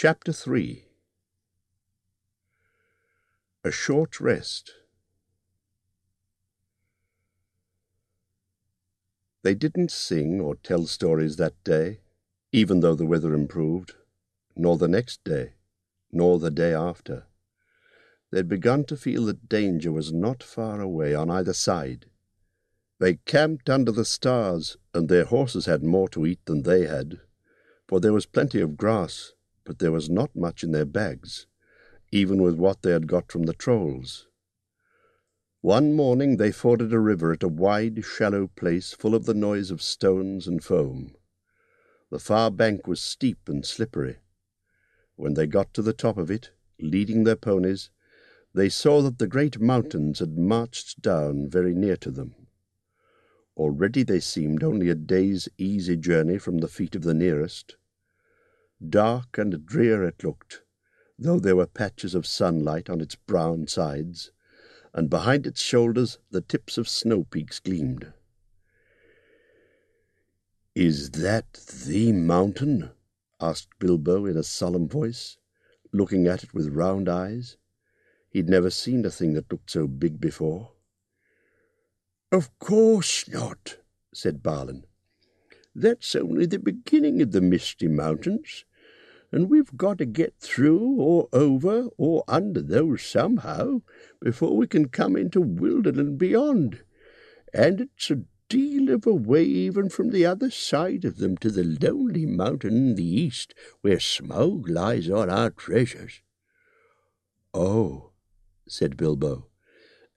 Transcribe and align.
Chapter 0.00 0.32
3 0.32 0.84
A 3.64 3.70
Short 3.72 4.20
Rest 4.20 4.74
They 9.42 9.56
didn't 9.56 9.90
sing 9.90 10.40
or 10.40 10.54
tell 10.54 10.86
stories 10.86 11.34
that 11.38 11.64
day, 11.64 11.98
even 12.52 12.78
though 12.78 12.94
the 12.94 13.06
weather 13.06 13.34
improved, 13.34 13.94
nor 14.54 14.76
the 14.76 14.86
next 14.86 15.24
day, 15.24 15.54
nor 16.12 16.38
the 16.38 16.52
day 16.52 16.72
after. 16.72 17.24
They'd 18.30 18.48
begun 18.48 18.84
to 18.84 18.96
feel 18.96 19.24
that 19.24 19.48
danger 19.48 19.90
was 19.90 20.12
not 20.12 20.44
far 20.44 20.80
away 20.80 21.12
on 21.12 21.28
either 21.28 21.52
side. 21.52 22.06
They 23.00 23.14
camped 23.26 23.68
under 23.68 23.90
the 23.90 24.04
stars, 24.04 24.76
and 24.94 25.08
their 25.08 25.24
horses 25.24 25.66
had 25.66 25.82
more 25.82 26.08
to 26.10 26.24
eat 26.24 26.44
than 26.44 26.62
they 26.62 26.86
had, 26.86 27.18
for 27.88 27.98
there 27.98 28.12
was 28.12 28.26
plenty 28.26 28.60
of 28.60 28.76
grass, 28.76 29.32
but 29.68 29.80
there 29.80 29.92
was 29.92 30.08
not 30.08 30.34
much 30.34 30.64
in 30.64 30.72
their 30.72 30.86
bags, 30.86 31.46
even 32.10 32.40
with 32.40 32.54
what 32.54 32.80
they 32.80 32.90
had 32.90 33.06
got 33.06 33.30
from 33.30 33.42
the 33.42 33.52
trolls. 33.52 34.26
One 35.60 35.92
morning 35.92 36.38
they 36.38 36.52
forded 36.52 36.90
a 36.90 36.98
river 36.98 37.32
at 37.32 37.42
a 37.42 37.48
wide, 37.48 38.02
shallow 38.02 38.46
place 38.46 38.94
full 38.94 39.14
of 39.14 39.26
the 39.26 39.34
noise 39.34 39.70
of 39.70 39.82
stones 39.82 40.46
and 40.46 40.64
foam. 40.64 41.16
The 42.10 42.18
far 42.18 42.50
bank 42.50 42.86
was 42.86 43.02
steep 43.02 43.46
and 43.46 43.62
slippery. 43.66 44.16
When 45.16 45.34
they 45.34 45.46
got 45.46 45.74
to 45.74 45.82
the 45.82 45.92
top 45.92 46.16
of 46.16 46.30
it, 46.30 46.50
leading 46.80 47.24
their 47.24 47.36
ponies, 47.36 47.90
they 48.54 48.70
saw 48.70 49.02
that 49.02 49.18
the 49.18 49.26
great 49.26 49.60
mountains 49.60 50.20
had 50.20 50.38
marched 50.38 51.02
down 51.02 51.50
very 51.50 51.74
near 51.74 51.98
to 51.98 52.10
them. 52.10 52.34
Already 53.54 54.02
they 54.02 54.20
seemed 54.20 54.62
only 54.62 54.88
a 54.88 54.94
day's 54.94 55.46
easy 55.58 55.98
journey 55.98 56.38
from 56.38 56.58
the 56.58 56.68
feet 56.68 56.94
of 56.94 57.02
the 57.02 57.12
nearest. 57.12 57.76
Dark 58.86 59.38
and 59.38 59.66
drear 59.66 60.04
it 60.04 60.22
looked, 60.22 60.62
though 61.18 61.40
there 61.40 61.56
were 61.56 61.66
patches 61.66 62.14
of 62.14 62.26
sunlight 62.26 62.88
on 62.88 63.00
its 63.00 63.16
brown 63.16 63.66
sides 63.66 64.30
and 64.94 65.10
behind 65.10 65.46
its 65.46 65.60
shoulders 65.60 66.18
the 66.30 66.40
tips 66.40 66.78
of 66.78 66.88
snow 66.88 67.24
peaks 67.24 67.58
gleamed. 67.60 68.12
Is 70.74 71.10
that 71.10 71.54
the 71.86 72.12
mountain? 72.12 72.90
asked 73.40 73.78
Bilbo 73.80 74.26
in 74.26 74.36
a 74.36 74.42
solemn 74.44 74.88
voice, 74.88 75.38
looking 75.92 76.26
at 76.26 76.44
it 76.44 76.54
with 76.54 76.68
round 76.74 77.08
eyes. 77.08 77.56
He'd 78.30 78.48
never 78.48 78.70
seen 78.70 79.04
a 79.04 79.10
thing 79.10 79.32
that 79.34 79.50
looked 79.50 79.70
so 79.70 79.88
big 79.88 80.20
before. 80.20 80.72
Of 82.30 82.56
course 82.58 83.28
not, 83.28 83.78
said 84.14 84.42
Balin. 84.42 84.84
That's 85.74 86.14
only 86.14 86.46
the 86.46 86.58
beginning 86.58 87.22
of 87.22 87.32
the 87.32 87.40
Misty 87.40 87.88
Mountains 87.88 88.64
and 89.30 89.50
we've 89.50 89.76
got 89.76 89.98
to 89.98 90.06
get 90.06 90.34
through 90.38 90.96
or 90.98 91.28
over 91.32 91.88
or 91.96 92.24
under 92.26 92.62
those 92.62 93.02
somehow 93.02 93.80
before 94.20 94.56
we 94.56 94.66
can 94.66 94.88
come 94.88 95.16
into 95.16 95.40
Wilderland 95.40 96.16
beyond. 96.18 96.82
And 97.52 97.82
it's 97.82 98.10
a 98.10 98.22
deal 98.48 98.90
of 98.90 99.06
a 99.06 99.12
way 99.12 99.44
even 99.44 99.90
from 99.90 100.10
the 100.10 100.24
other 100.24 100.50
side 100.50 101.04
of 101.04 101.18
them 101.18 101.36
to 101.36 101.50
the 101.50 101.64
lonely 101.64 102.24
mountain 102.24 102.74
in 102.74 102.94
the 102.94 103.04
east 103.04 103.54
where 103.82 103.98
Smaug 103.98 104.68
lies 104.68 105.10
on 105.10 105.28
our 105.28 105.50
treasures. 105.50 106.22
Oh, 107.52 108.12
said 108.66 108.96
Bilbo, 108.96 109.48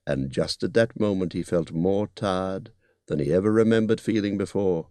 and 0.07 0.31
just 0.31 0.63
at 0.63 0.73
that 0.73 0.99
moment 0.99 1.33
he 1.33 1.43
felt 1.43 1.71
more 1.71 2.07
tired 2.15 2.71
than 3.07 3.19
he 3.19 3.33
ever 3.33 3.51
remembered 3.51 3.99
feeling 3.99 4.37
before. 4.37 4.87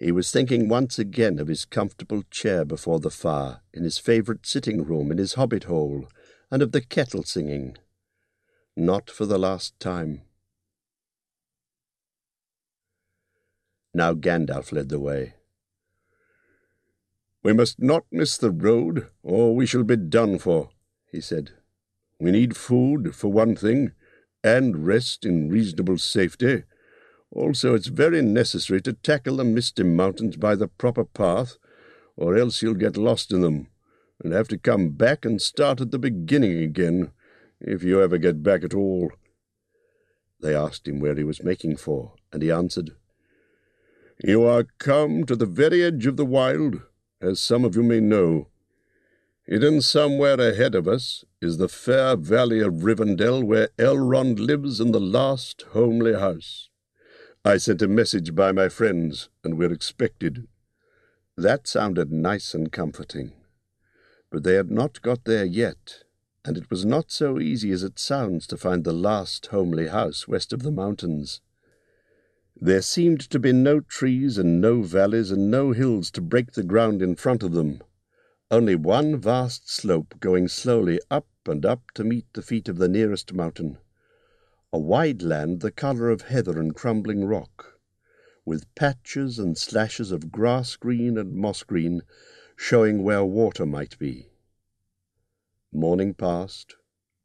He 0.00 0.12
was 0.12 0.30
thinking 0.30 0.66
once 0.66 0.98
again 0.98 1.38
of 1.38 1.48
his 1.48 1.66
comfortable 1.66 2.22
chair 2.30 2.64
before 2.64 3.00
the 3.00 3.10
fire, 3.10 3.60
in 3.74 3.84
his 3.84 3.98
favourite 3.98 4.46
sitting 4.46 4.82
room 4.82 5.12
in 5.12 5.18
his 5.18 5.34
hobbit 5.34 5.64
hole, 5.64 6.08
and 6.50 6.62
of 6.62 6.72
the 6.72 6.80
kettle 6.80 7.22
singing. 7.22 7.76
Not 8.74 9.10
for 9.10 9.26
the 9.26 9.38
last 9.38 9.78
time. 9.78 10.22
Now 13.92 14.14
Gandalf 14.14 14.72
led 14.72 14.88
the 14.88 14.98
way. 14.98 15.34
We 17.42 17.52
must 17.52 17.78
not 17.78 18.04
miss 18.10 18.38
the 18.38 18.50
road, 18.50 19.08
or 19.22 19.54
we 19.54 19.66
shall 19.66 19.84
be 19.84 19.96
done 19.96 20.38
for, 20.38 20.70
he 21.12 21.20
said. 21.20 21.50
We 22.18 22.30
need 22.30 22.56
food, 22.56 23.14
for 23.14 23.30
one 23.30 23.54
thing, 23.54 23.92
and 24.42 24.86
rest 24.86 25.26
in 25.26 25.50
reasonable 25.50 25.98
safety, 25.98 26.64
also, 27.32 27.74
it's 27.74 27.86
very 27.86 28.22
necessary 28.22 28.82
to 28.82 28.92
tackle 28.92 29.36
the 29.36 29.44
Misty 29.44 29.84
Mountains 29.84 30.36
by 30.36 30.56
the 30.56 30.66
proper 30.66 31.04
path, 31.04 31.58
or 32.16 32.36
else 32.36 32.60
you'll 32.60 32.74
get 32.74 32.96
lost 32.96 33.32
in 33.32 33.40
them, 33.40 33.68
and 34.22 34.32
have 34.32 34.48
to 34.48 34.58
come 34.58 34.90
back 34.90 35.24
and 35.24 35.40
start 35.40 35.80
at 35.80 35.92
the 35.92 35.98
beginning 35.98 36.58
again, 36.58 37.12
if 37.60 37.84
you 37.84 38.02
ever 38.02 38.18
get 38.18 38.42
back 38.42 38.64
at 38.64 38.74
all. 38.74 39.12
They 40.40 40.54
asked 40.54 40.88
him 40.88 40.98
where 40.98 41.14
he 41.14 41.22
was 41.22 41.42
making 41.42 41.76
for, 41.76 42.14
and 42.32 42.42
he 42.42 42.50
answered, 42.50 42.96
You 44.24 44.42
are 44.42 44.64
come 44.78 45.24
to 45.24 45.36
the 45.36 45.46
very 45.46 45.84
edge 45.84 46.06
of 46.06 46.16
the 46.16 46.24
wild, 46.24 46.82
as 47.20 47.40
some 47.40 47.64
of 47.64 47.76
you 47.76 47.82
may 47.84 48.00
know. 48.00 48.48
Hidden 49.46 49.82
somewhere 49.82 50.40
ahead 50.40 50.74
of 50.74 50.88
us 50.88 51.24
is 51.40 51.58
the 51.58 51.68
fair 51.68 52.16
valley 52.16 52.60
of 52.60 52.82
Rivendell 52.82 53.44
where 53.44 53.68
Elrond 53.78 54.38
lives 54.38 54.80
in 54.80 54.92
the 54.92 55.00
last 55.00 55.62
homely 55.72 56.14
house. 56.14 56.69
I 57.42 57.56
sent 57.56 57.80
a 57.80 57.88
message 57.88 58.34
by 58.34 58.52
my 58.52 58.68
friends, 58.68 59.30
and 59.42 59.56
we're 59.56 59.72
expected. 59.72 60.46
That 61.38 61.66
sounded 61.66 62.12
nice 62.12 62.52
and 62.52 62.70
comforting. 62.70 63.32
But 64.30 64.42
they 64.42 64.56
had 64.56 64.70
not 64.70 65.00
got 65.00 65.24
there 65.24 65.46
yet, 65.46 66.04
and 66.44 66.58
it 66.58 66.68
was 66.68 66.84
not 66.84 67.10
so 67.10 67.40
easy 67.40 67.70
as 67.70 67.82
it 67.82 67.98
sounds 67.98 68.46
to 68.48 68.58
find 68.58 68.84
the 68.84 68.92
last 68.92 69.46
homely 69.46 69.88
house 69.88 70.28
west 70.28 70.52
of 70.52 70.62
the 70.62 70.70
mountains. 70.70 71.40
There 72.54 72.82
seemed 72.82 73.20
to 73.30 73.38
be 73.38 73.54
no 73.54 73.80
trees 73.80 74.36
and 74.36 74.60
no 74.60 74.82
valleys 74.82 75.30
and 75.30 75.50
no 75.50 75.72
hills 75.72 76.10
to 76.10 76.20
break 76.20 76.52
the 76.52 76.62
ground 76.62 77.00
in 77.00 77.16
front 77.16 77.42
of 77.42 77.52
them, 77.52 77.82
only 78.50 78.74
one 78.74 79.18
vast 79.18 79.66
slope 79.66 80.20
going 80.20 80.48
slowly 80.48 81.00
up 81.10 81.26
and 81.46 81.64
up 81.64 81.90
to 81.94 82.04
meet 82.04 82.26
the 82.34 82.42
feet 82.42 82.68
of 82.68 82.76
the 82.76 82.88
nearest 82.88 83.32
mountain 83.32 83.78
a 84.72 84.78
wide 84.78 85.20
land 85.20 85.60
the 85.60 85.70
colour 85.72 86.10
of 86.10 86.22
heather 86.22 86.60
and 86.60 86.76
crumbling 86.76 87.24
rock, 87.24 87.80
with 88.44 88.72
patches 88.76 89.36
and 89.36 89.58
slashes 89.58 90.12
of 90.12 90.30
grass 90.30 90.76
green 90.76 91.18
and 91.18 91.34
moss 91.34 91.64
green 91.64 92.02
showing 92.54 93.02
where 93.02 93.24
water 93.24 93.66
might 93.66 93.98
be. 93.98 94.28
Morning 95.72 96.14
passed, 96.14 96.76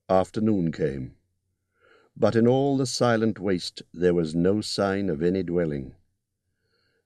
afternoon 0.09 0.72
came, 0.72 1.16
but 2.17 2.35
in 2.35 2.47
all 2.47 2.78
the 2.78 2.85
silent 2.85 3.38
waste 3.38 3.83
there 3.94 4.13
was 4.13 4.33
no 4.33 4.59
sign 4.59 5.07
of 5.09 5.22
any 5.22 5.44
dwelling. 5.44 5.94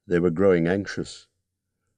They 0.08 0.20
were 0.20 0.30
growing 0.30 0.68
anxious, 0.68 1.28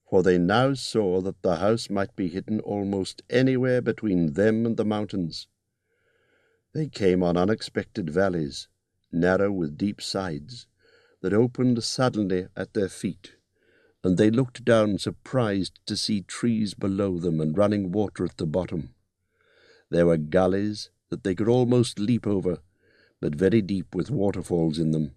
for 0.10 0.24
they 0.24 0.38
now 0.40 0.74
saw 0.74 1.22
that 1.22 1.42
the 1.44 1.58
house 1.58 1.90
might 1.90 2.16
be 2.16 2.28
hidden 2.28 2.60
almost 2.62 3.22
anywhere 3.30 3.82
between 3.82 4.34
them 4.34 4.66
and 4.66 4.78
the 4.78 4.86
mountains. 4.86 5.48
They 6.74 6.88
came 6.88 7.22
on 7.22 7.36
unexpected 7.36 8.10
valleys, 8.10 8.68
narrow 9.12 9.52
with 9.52 9.78
deep 9.78 10.02
sides, 10.02 10.68
that 11.22 11.34
opened 11.34 11.84
suddenly 11.84 12.48
at 12.56 12.74
their 12.74 12.88
feet, 12.88 13.36
and 14.04 14.18
they 14.18 14.32
looked 14.32 14.64
down 14.64 14.98
surprised 14.98 15.80
to 15.86 15.98
see 15.98 16.22
trees 16.22 16.74
below 16.74 17.20
them 17.20 17.42
and 17.42 17.58
running 17.58 17.92
water 17.92 18.24
at 18.24 18.38
the 18.38 18.46
bottom. 18.46 18.96
There 19.90 20.06
were 20.06 20.18
gullies 20.18 20.90
that 21.10 21.24
they 21.24 21.36
could 21.36 21.50
almost 21.50 22.00
leap 22.00 22.26
over, 22.26 22.60
but 23.20 23.36
very 23.36 23.62
deep 23.62 23.94
with 23.94 24.10
waterfalls 24.10 24.80
in 24.80 24.92
them. 24.92 25.16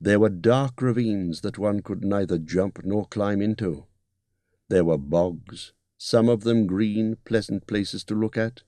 There 0.00 0.20
were 0.20 0.30
dark 0.30 0.80
ravines 0.80 1.40
that 1.40 1.58
one 1.58 1.80
could 1.80 2.04
neither 2.04 2.38
jump 2.38 2.84
nor 2.84 3.06
climb 3.06 3.42
into. 3.42 3.86
There 4.68 4.84
were 4.84 4.98
bogs, 4.98 5.72
some 5.98 6.28
of 6.28 6.44
them 6.44 6.66
green, 6.66 7.16
pleasant 7.24 7.66
places 7.66 8.04
to 8.04 8.14
look 8.14 8.36
at, 8.36 8.62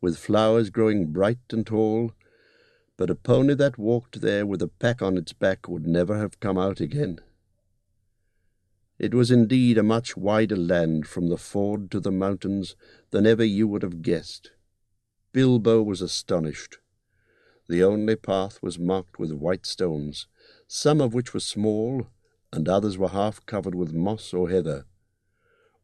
with 0.00 0.18
flowers 0.18 0.70
growing 0.70 1.12
bright 1.12 1.38
and 1.50 1.66
tall, 1.66 2.12
but 2.96 3.10
a 3.10 3.14
pony 3.14 3.54
that 3.54 3.78
walked 3.78 4.20
there 4.20 4.44
with 4.44 4.62
a 4.62 4.68
pack 4.68 5.02
on 5.02 5.16
its 5.16 5.32
back 5.32 5.68
would 5.68 5.86
never 5.86 6.18
have 6.18 6.40
come 6.40 6.58
out 6.58 6.80
again. 6.80 7.20
It 8.98 9.14
was 9.14 9.30
indeed 9.30 9.78
a 9.78 9.82
much 9.82 10.16
wider 10.16 10.56
land 10.56 11.06
from 11.06 11.28
the 11.28 11.36
ford 11.36 11.90
to 11.90 12.00
the 12.00 12.12
mountains 12.12 12.76
than 13.10 13.26
ever 13.26 13.44
you 13.44 13.66
would 13.66 13.82
have 13.82 14.02
guessed. 14.02 14.52
Bilbo 15.32 15.82
was 15.82 16.02
astonished. 16.02 16.78
The 17.68 17.82
only 17.82 18.16
path 18.16 18.62
was 18.62 18.78
marked 18.78 19.18
with 19.18 19.32
white 19.32 19.66
stones, 19.66 20.26
some 20.66 21.00
of 21.00 21.14
which 21.14 21.32
were 21.32 21.40
small, 21.40 22.08
and 22.52 22.68
others 22.68 22.98
were 22.98 23.08
half 23.08 23.44
covered 23.46 23.74
with 23.74 23.94
moss 23.94 24.34
or 24.34 24.50
heather. 24.50 24.84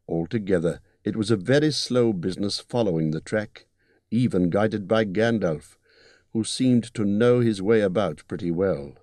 Altogether, 0.06 0.80
it 1.02 1.16
was 1.16 1.30
a 1.30 1.36
very 1.36 1.70
slow 1.70 2.12
business 2.12 2.58
following 2.60 3.10
the 3.10 3.20
track, 3.20 3.66
even 4.10 4.50
guided 4.50 4.88
by 4.88 5.04
Gandalf, 5.04 5.76
who 6.32 6.44
seemed 6.44 6.92
to 6.94 7.04
know 7.04 7.40
his 7.40 7.62
way 7.62 7.80
about 7.80 8.26
pretty 8.28 8.50
well. 8.50 8.94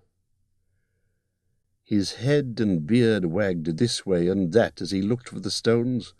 His 1.84 2.14
head 2.14 2.58
and 2.60 2.88
beard 2.88 3.26
wagged 3.26 3.78
this 3.78 4.06
way 4.06 4.28
and 4.28 4.52
that 4.54 4.82
as 4.82 4.92
he 4.92 5.02
looked 5.02 5.30
for 5.30 5.40
the 5.40 5.52
stones, 5.52 6.14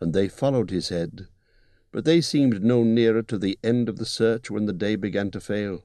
and 0.00 0.12
they 0.12 0.28
followed 0.28 0.70
his 0.70 0.90
head, 0.90 1.26
but 1.90 2.04
they 2.04 2.20
seemed 2.20 2.62
no 2.62 2.84
nearer 2.84 3.22
to 3.22 3.38
the 3.38 3.58
end 3.64 3.88
of 3.88 3.96
the 3.96 4.06
search 4.06 4.50
when 4.50 4.66
the 4.66 4.72
day 4.72 4.94
began 4.94 5.30
to 5.32 5.40
fail. 5.40 5.84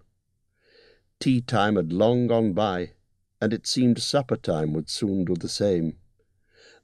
Tea 1.20 1.42
time 1.42 1.78
had 1.78 1.94
long 1.94 2.28
gone 2.28 2.54
by, 2.54 2.92
and 3.42 3.54
it 3.54 3.66
seemed 3.66 4.02
supper 4.02 4.36
time 4.36 4.74
would 4.74 4.90
soon 4.90 5.26
do 5.26 5.36
the 5.36 5.50
same. 5.50 5.98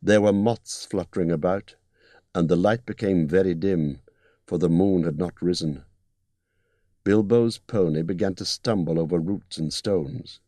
There 0.02 0.22
were 0.22 0.34
moths 0.34 0.86
fluttering 0.86 1.32
about, 1.32 1.76
and 2.34 2.50
the 2.50 2.56
light 2.56 2.86
became 2.86 3.28
very 3.28 3.54
dim, 3.54 4.00
for 4.50 4.58
the 4.58 4.68
moon 4.68 5.04
had 5.04 5.20
not 5.20 5.40
risen. 5.44 5.84
Bilbo's 7.04 7.60
pony 7.60 8.02
began 8.02 8.34
to 8.34 8.44
stumble 8.44 8.98
over 8.98 9.20
roots 9.20 9.60
and 9.60 9.72
stones. 9.72 10.40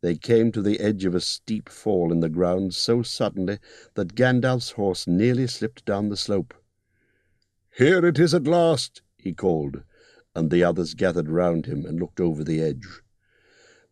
They 0.00 0.16
came 0.16 0.50
to 0.52 0.62
the 0.62 0.80
edge 0.80 1.04
of 1.04 1.14
a 1.14 1.20
steep 1.20 1.68
fall 1.68 2.10
in 2.10 2.20
the 2.20 2.30
ground 2.30 2.74
so 2.74 3.02
suddenly 3.02 3.58
that 3.92 4.14
Gandalf's 4.14 4.70
horse 4.70 5.06
nearly 5.06 5.46
slipped 5.46 5.84
down 5.84 6.08
the 6.08 6.16
slope. 6.16 6.54
Here 7.76 8.02
it 8.06 8.18
is 8.18 8.32
at 8.32 8.44
last, 8.44 9.02
he 9.18 9.34
called, 9.34 9.82
and 10.34 10.50
the 10.50 10.64
others 10.64 10.94
gathered 10.94 11.28
round 11.28 11.66
him 11.66 11.84
and 11.84 12.00
looked 12.00 12.20
over 12.20 12.42
the 12.42 12.62
edge. 12.62 13.02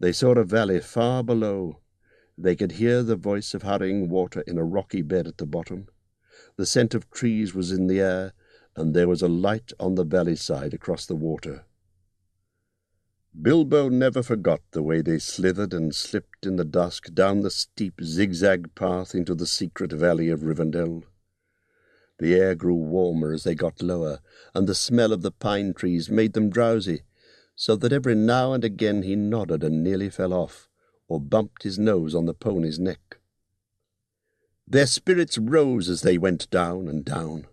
They 0.01 0.13
saw 0.13 0.33
a 0.39 0.45
valley 0.45 0.81
far 0.81 1.23
below. 1.23 1.81
They 2.39 2.57
could 2.57 2.73
hear 2.73 3.03
the 3.03 3.17
voice 3.17 3.53
of 3.53 3.61
hurrying 3.61 4.09
water 4.09 4.41
in 4.47 4.57
a 4.57 4.65
rocky 4.65 5.03
bed 5.03 5.27
at 5.27 5.37
the 5.37 5.45
bottom. 5.45 5.89
The 6.57 6.67
scent 6.67 6.95
of 6.95 7.11
trees 7.11 7.55
was 7.55 7.71
in 7.71 7.87
the 7.87 8.01
air, 8.01 8.33
and 8.75 8.95
there 8.95 9.09
was 9.09 9.23
a 9.23 9.29
light 9.29 9.73
on 9.79 9.95
the 9.95 10.05
valley 10.05 10.37
side 10.37 10.73
across 10.73 11.07
the 11.07 11.15
water. 11.17 11.65
Bilbo 13.41 13.91
never 13.91 14.23
forgot 14.23 14.63
the 14.71 14.83
way 14.83 15.03
they 15.03 15.19
slithered 15.19 15.75
and 15.75 15.95
slipped 15.95 16.47
in 16.47 16.57
the 16.57 16.65
dusk 16.65 17.13
down 17.13 17.43
the 17.43 17.51
steep 17.51 18.01
zigzag 18.03 18.75
path 18.75 19.15
into 19.15 19.35
the 19.35 19.47
secret 19.47 19.93
valley 19.93 20.31
of 20.31 20.41
Rivendell. 20.41 21.05
The 22.19 22.35
air 22.35 22.55
grew 22.55 22.77
warmer 22.77 23.35
as 23.35 23.45
they 23.45 23.55
got 23.55 23.83
lower, 23.83 24.21
and 24.55 24.67
the 24.67 24.75
smell 24.75 25.13
of 25.13 25.21
the 25.21 25.31
pine 25.31 25.75
trees 25.75 26.09
made 26.09 26.33
them 26.33 26.49
drowsy, 26.49 27.03
so 27.55 27.77
that 27.77 27.93
every 27.93 28.15
now 28.15 28.55
and 28.55 28.65
again 28.65 29.03
he 29.03 29.17
nodded 29.17 29.63
and 29.63 29.85
nearly 29.85 30.09
fell 30.09 30.33
off, 30.33 30.69
or 31.07 31.21
bumped 31.21 31.65
his 31.65 31.79
nose 31.79 32.15
on 32.15 32.25
the 32.25 32.33
pony's 32.33 32.79
neck. 32.79 33.19
Their 34.69 34.87
spirits 34.87 35.39
rose 35.39 35.89
as 35.89 36.03
they 36.03 36.19
went 36.19 36.51
down 36.51 36.89
and 36.89 37.05
down. 37.05 37.47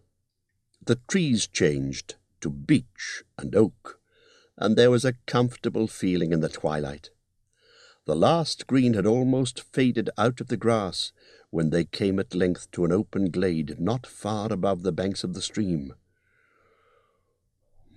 The 0.84 1.00
trees 1.08 1.48
changed 1.48 2.16
to 2.42 2.50
beech 2.50 3.24
and 3.38 3.56
oak, 3.56 4.00
and 4.58 4.76
there 4.76 4.92
was 4.92 5.06
a 5.06 5.14
comfortable 5.28 5.88
feeling 5.88 6.34
in 6.34 6.42
the 6.42 6.50
twilight. 6.50 7.12
The 8.06 8.16
last 8.16 8.68
green 8.68 8.96
had 8.96 9.06
almost 9.06 9.62
faded 9.62 10.10
out 10.18 10.42
of 10.42 10.48
the 10.48 10.58
grass 10.58 11.14
when 11.52 11.70
they 11.70 11.86
came 11.86 12.20
at 12.20 12.36
length 12.36 12.70
to 12.72 12.84
an 12.84 12.92
open 12.92 13.30
glade 13.30 13.80
not 13.80 14.06
far 14.06 14.52
above 14.52 14.84
the 14.84 14.92
banks 14.92 15.24
of 15.24 15.34
the 15.34 15.42
stream. 15.42 15.94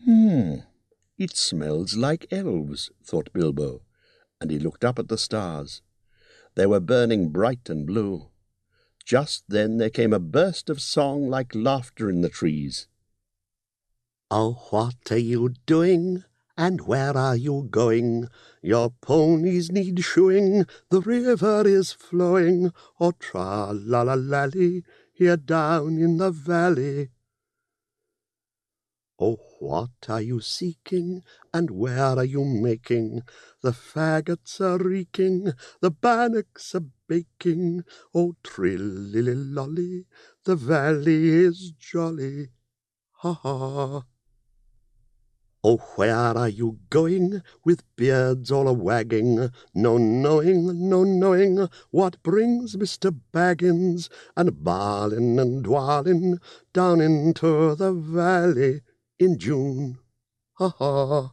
Hmm, 0.05 0.57
it 1.19 1.37
smells 1.37 1.97
like 1.97 2.27
elves, 2.31 2.91
thought 3.03 3.33
Bilbo, 3.33 3.83
and 4.41 4.51
he 4.51 4.59
looked 4.59 4.85
up 4.85 4.99
at 4.99 5.09
the 5.09 5.19
stars. 5.19 5.81
They 6.55 6.67
were 6.67 6.81
burning 6.81 7.31
bright 7.31 7.69
and 7.69 7.87
blue. 7.87 8.29
Just 9.07 9.45
then 9.49 9.77
there 9.77 9.89
came 9.89 10.13
a 10.13 10.19
burst 10.19 10.69
of 10.69 10.83
song 10.83 11.31
like 11.31 11.55
laughter 11.55 12.11
in 12.11 12.23
the 12.23 12.29
trees. 12.29 12.89
Oh, 14.33 14.67
what 14.71 14.97
are 15.13 15.17
you 15.17 15.55
doing? 15.65 16.25
And 16.59 16.81
where 16.81 17.17
are 17.17 17.37
you 17.37 17.69
going? 17.71 18.29
Your 18.63 18.91
ponies 19.01 19.71
need 19.71 20.03
shoeing, 20.03 20.67
the 20.91 21.01
river 21.01 21.63
is 21.69 21.93
flowing. 21.93 22.73
Oh, 22.99 23.13
tra-la-la-lally, 23.13 24.83
here 25.13 25.37
down 25.37 25.99
in 25.99 26.17
the 26.17 26.33
valley. 26.33 27.11
Oh, 29.21 29.39
what 29.61 30.09
are 30.09 30.21
you 30.21 30.41
seeking, 30.41 31.23
and 31.55 31.71
where 31.71 32.19
are 32.19 32.25
you 32.25 32.45
making? 32.45 33.23
The 33.63 33.71
faggots 33.71 34.61
are 34.61 34.79
reeking, 34.79 35.53
the 35.81 35.91
bannocks 35.91 36.75
are 36.75 36.85
baking. 37.09 37.85
Oh, 38.15 38.37
trilly 38.43 39.23
lolly, 39.23 40.07
the 40.45 40.57
valley 40.57 41.29
is 41.29 41.73
jolly. 41.79 42.51
Ha 43.19 43.33
ha. 43.33 44.03
Oh, 45.65 45.79
where 45.97 46.15
are 46.15 46.49
you 46.49 46.79
going, 46.91 47.43
with 47.65 47.83
beards 47.97 48.53
all 48.53 48.69
a-wagging? 48.69 49.51
No 49.75 49.99
knowing, 49.99 50.89
no 50.89 51.03
knowing, 51.03 51.69
what 51.91 52.23
brings 52.23 52.77
Mr. 52.77 53.19
Baggins 53.33 54.09
and 54.37 54.63
Balin 54.63 55.41
and 55.41 55.65
Dwalin 55.65 56.39
down 56.73 57.01
into 57.01 57.75
the 57.75 57.93
valley 57.93 58.83
in 59.19 59.39
June. 59.39 59.99
Ha 60.55 60.69
ha! 60.69 61.33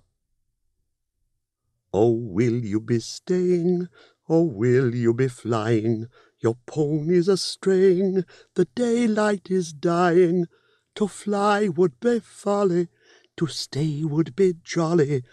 Oh, 1.93 2.11
will 2.11 2.65
you 2.65 2.79
be 2.79 2.99
staying, 2.99 3.87
or 4.27 4.49
will 4.49 4.95
you 4.95 5.13
be 5.13 5.27
flying? 5.27 6.07
Your 6.39 6.57
ponies 6.65 7.29
are 7.29 7.37
straying, 7.37 8.25
the 8.55 8.65
daylight 8.75 9.49
is 9.49 9.73
dying. 9.73 10.47
To 10.95 11.07
fly 11.07 11.67
would 11.69 11.99
be 11.99 12.19
folly, 12.19 12.89
to 13.37 13.47
stay 13.47 14.03
would 14.03 14.35
be 14.35 14.53
jolly, 14.63 15.23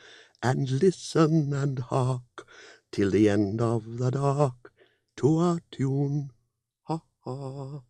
and 0.42 0.70
listen 0.70 1.52
and 1.52 1.78
hark 1.78 2.46
till 2.90 3.10
the 3.10 3.28
end 3.28 3.60
of 3.60 3.98
the 3.98 4.10
dark 4.10 4.72
to 5.16 5.36
our 5.36 5.60
tune. 5.70 6.30
Ha 6.84 7.02
ha! 7.24 7.80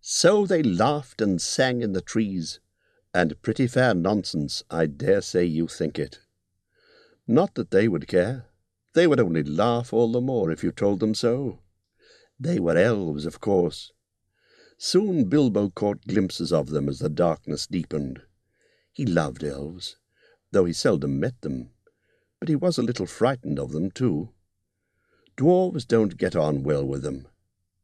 So 0.00 0.46
they 0.46 0.62
laughed 0.62 1.20
and 1.20 1.40
sang 1.40 1.80
in 1.80 1.92
the 1.92 2.02
trees, 2.02 2.60
and 3.14 3.40
pretty 3.40 3.66
fair 3.68 3.94
nonsense, 3.94 4.62
I 4.70 4.86
dare 4.86 5.22
say 5.22 5.44
you 5.44 5.68
think 5.68 5.98
it. 5.98 6.18
Not 7.26 7.54
that 7.54 7.70
they 7.70 7.88
would 7.88 8.08
care. 8.08 8.46
They 8.94 9.06
would 9.06 9.20
only 9.20 9.42
laugh 9.42 9.92
all 9.92 10.10
the 10.10 10.20
more 10.20 10.50
if 10.50 10.64
you 10.64 10.72
told 10.72 11.00
them 11.00 11.14
so. 11.14 11.60
They 12.40 12.58
were 12.58 12.76
elves, 12.76 13.26
of 13.26 13.40
course. 13.40 13.92
Soon 14.78 15.24
Bilbo 15.24 15.70
caught 15.70 16.06
glimpses 16.06 16.52
of 16.52 16.70
them 16.70 16.88
as 16.88 17.00
the 17.00 17.08
darkness 17.08 17.66
deepened. 17.66 18.22
He 18.92 19.04
loved 19.04 19.44
elves, 19.44 19.96
though 20.50 20.64
he 20.64 20.72
seldom 20.72 21.20
met 21.20 21.40
them, 21.42 21.70
but 22.40 22.48
he 22.48 22.56
was 22.56 22.78
a 22.78 22.82
little 22.82 23.06
frightened 23.06 23.58
of 23.58 23.72
them, 23.72 23.90
too. 23.90 24.30
Dwarves 25.36 25.86
don't 25.86 26.16
get 26.16 26.34
on 26.34 26.62
well 26.62 26.86
with 26.86 27.02
them. 27.02 27.28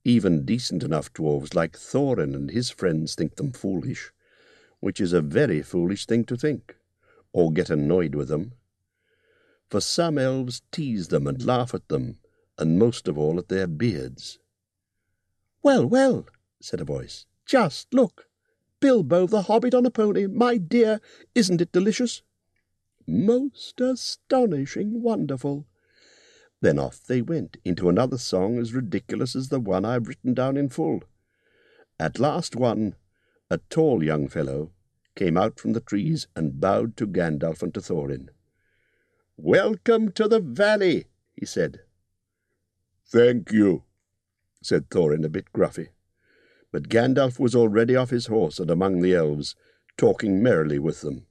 Even 0.05 0.45
decent 0.45 0.83
enough 0.83 1.13
dwarves 1.13 1.55
like 1.55 1.77
Thorin 1.77 2.35
and 2.35 2.51
his 2.51 2.71
friends 2.71 3.15
think 3.15 3.37
them 3.37 3.53
foolish 3.53 4.13
which 4.81 5.01
is 5.01 5.13
a 5.13 5.21
very 5.21 5.63
foolish 5.63 6.07
thing 6.07 6.25
to 6.25 6.37
think, 6.37 6.75
or 7.33 7.53
get 7.53 7.71
annoyed 7.71 8.15
with 8.15 8.29
them. 8.29 8.53
For 9.71 9.81
some 9.81 10.19
elves 10.19 10.63
tease 10.73 11.09
them 11.09 11.29
and 11.29 11.47
laugh 11.47 11.75
at 11.75 11.87
them, 11.87 12.19
and 12.59 12.77
most 12.77 13.07
of 13.07 13.17
all 13.17 13.39
at 13.39 13.49
their 13.49 13.69
beards. 13.69 14.41
Well, 15.63 15.87
well, 15.87 16.27
said 16.61 16.81
a 16.81 16.85
voice, 16.85 17.27
just 17.47 17.95
look. 17.95 18.27
Bilbo 18.81 19.29
the 19.29 19.43
Hobbit 19.43 19.73
on 19.73 19.87
a 19.87 19.91
pony, 19.91 20.27
my 20.27 20.57
dear, 20.57 21.01
isn't 21.37 21.61
it 21.61 21.71
delicious? 21.71 22.23
Most 23.07 23.81
astonishing, 23.81 25.03
wonderful. 25.03 25.67
Then 26.61 26.79
off 26.79 27.05
they 27.05 27.23
went 27.23 27.57
into 27.65 27.89
another 27.89 28.19
song 28.19 28.59
as 28.59 28.75
ridiculous 28.75 29.37
as 29.37 29.51
the 29.51 29.61
one 29.61 29.85
I've 29.85 30.09
written 30.09 30.35
down 30.35 30.57
in 30.57 30.69
full. 30.69 31.05
At 31.99 32.19
last 32.19 32.57
one, 32.57 32.97
a 33.49 33.59
tall 33.59 34.03
young 34.03 34.27
fellow, 34.27 34.73
came 35.15 35.37
out 35.37 35.61
from 35.61 35.75
the 35.75 35.81
trees 35.81 36.27
and 36.35 36.61
bowed 36.61 36.97
to 36.97 37.07
Gandalf 37.07 37.63
and 37.63 37.73
to 37.75 37.81
Thorin. 37.81 38.31
Welcome 39.43 40.13
to 40.13 40.29
the 40.29 40.39
valley, 40.39 41.07
he 41.35 41.47
said. 41.47 41.81
Thank 43.07 43.51
you, 43.53 43.85
said 44.63 44.91
Thorin 44.91 45.25
a 45.25 45.31
bit 45.31 45.51
gruffy. 45.55 45.89
But 46.71 46.91
Gandalf 46.91 47.41
was 47.41 47.55
already 47.55 47.97
off 47.97 48.11
his 48.11 48.27
horse 48.27 48.59
and 48.59 48.71
among 48.71 49.01
the 49.01 49.15
elves, 49.15 49.57
talking 49.97 50.43
merrily 50.43 50.79
with 50.79 51.01
them. 51.01 51.25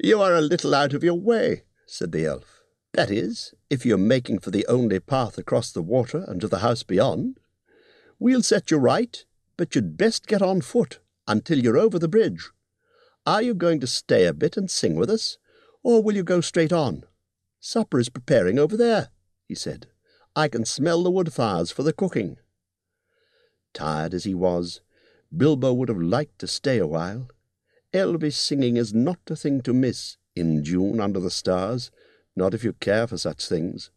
You 0.00 0.20
are 0.20 0.36
a 0.36 0.40
little 0.40 0.72
out 0.72 0.94
of 0.94 1.02
your 1.02 1.18
way, 1.18 1.64
said 1.84 2.12
the 2.12 2.26
elf. 2.26 2.62
That 2.92 3.10
is, 3.10 3.52
if 3.68 3.84
you're 3.84 3.98
making 3.98 4.38
for 4.38 4.52
the 4.52 4.66
only 4.68 5.00
path 5.00 5.38
across 5.38 5.72
the 5.72 5.82
water 5.82 6.24
and 6.28 6.40
to 6.40 6.46
the 6.46 6.60
house 6.60 6.84
beyond. 6.84 7.40
We'll 8.20 8.44
set 8.44 8.70
you 8.70 8.76
right, 8.76 9.24
but 9.56 9.74
you'd 9.74 9.96
best 9.96 10.28
get 10.28 10.42
on 10.42 10.60
foot 10.60 11.00
until 11.26 11.58
you're 11.58 11.76
over 11.76 11.98
the 11.98 12.06
bridge. 12.06 12.50
Are 13.26 13.42
you 13.42 13.52
going 13.52 13.80
to 13.80 13.88
stay 13.88 14.26
a 14.26 14.32
bit 14.32 14.56
and 14.56 14.70
sing 14.70 14.94
with 14.94 15.10
us, 15.10 15.38
or 15.86 16.02
will 16.02 16.16
you 16.16 16.24
go 16.24 16.40
straight 16.40 16.72
on? 16.72 17.04
Supper 17.60 18.00
is 18.00 18.08
preparing 18.08 18.58
over 18.58 18.76
there, 18.76 19.10
he 19.46 19.54
said. 19.54 19.86
I 20.34 20.48
can 20.48 20.64
smell 20.64 21.04
the 21.04 21.12
wood 21.12 21.32
fires 21.32 21.70
for 21.70 21.84
the 21.84 21.92
cooking. 21.92 22.38
Tired 23.72 24.12
as 24.12 24.24
he 24.24 24.34
was, 24.34 24.80
Bilbo 25.34 25.72
would 25.72 25.88
have 25.88 26.00
liked 26.00 26.40
to 26.40 26.48
stay 26.48 26.78
a 26.78 26.88
while. 26.88 27.28
Elvish 27.92 28.36
singing 28.36 28.76
is 28.76 28.92
not 28.92 29.20
a 29.30 29.36
thing 29.36 29.60
to 29.60 29.72
miss 29.72 30.16
in 30.34 30.64
June 30.64 30.98
under 30.98 31.20
the 31.20 31.30
stars, 31.30 31.92
not 32.34 32.52
if 32.52 32.64
you 32.64 32.72
care 32.72 33.06
for 33.06 33.16
such 33.16 33.46
things. 33.46 33.92